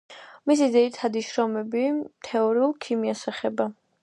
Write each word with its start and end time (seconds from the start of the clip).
მისი 0.51 0.69
ძირითადი 0.75 1.23
შრომები 1.27 1.85
თეორიულ 2.31 2.77
ქიმიას 2.87 3.25
ეხება. 3.35 3.73